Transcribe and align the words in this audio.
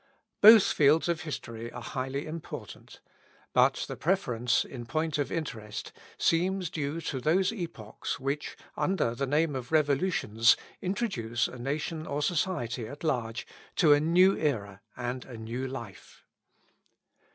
Both 0.41 0.63
fields 0.71 1.07
of 1.07 1.21
history 1.21 1.71
are 1.71 1.79
highly 1.79 2.25
important; 2.25 3.01
but 3.53 3.85
the 3.87 3.95
preference, 3.95 4.65
in 4.65 4.87
point 4.87 5.19
of 5.19 5.31
interest, 5.31 5.91
seems 6.17 6.71
due 6.71 7.01
to 7.01 7.21
those 7.21 7.51
epochs 7.53 8.19
which, 8.19 8.57
under 8.75 9.13
the 9.13 9.27
name 9.27 9.55
of 9.55 9.71
Revolutions, 9.71 10.57
introduce 10.81 11.47
a 11.47 11.59
nation 11.59 12.07
or 12.07 12.23
society 12.23 12.87
at 12.87 13.03
large 13.03 13.45
to 13.75 13.93
a 13.93 13.99
new 13.99 14.35
era 14.35 14.81
and 14.97 15.23
a 15.25 15.37
new 15.37 15.67
life. 15.67 16.25